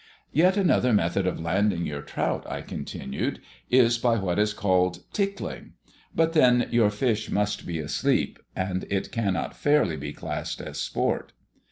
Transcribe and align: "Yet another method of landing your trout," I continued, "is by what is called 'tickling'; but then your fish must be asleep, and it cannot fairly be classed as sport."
"Yet 0.31 0.57
another 0.57 0.93
method 0.93 1.27
of 1.27 1.39
landing 1.39 1.85
your 1.85 2.01
trout," 2.01 2.43
I 2.49 2.63
continued, 2.63 3.39
"is 3.69 3.99
by 3.99 4.17
what 4.17 4.39
is 4.39 4.51
called 4.51 5.03
'tickling'; 5.13 5.73
but 6.15 6.33
then 6.33 6.67
your 6.71 6.89
fish 6.89 7.29
must 7.29 7.67
be 7.67 7.77
asleep, 7.77 8.39
and 8.55 8.85
it 8.89 9.11
cannot 9.11 9.55
fairly 9.55 9.97
be 9.97 10.11
classed 10.11 10.59
as 10.59 10.81
sport." 10.81 11.33